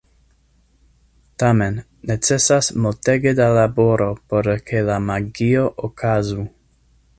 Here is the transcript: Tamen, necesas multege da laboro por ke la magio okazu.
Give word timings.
Tamen, 1.43 1.77
necesas 2.13 2.71
multege 2.85 3.35
da 3.41 3.49
laboro 3.59 4.09
por 4.33 4.51
ke 4.71 4.85
la 4.91 4.99
magio 5.13 5.71
okazu. 5.91 6.51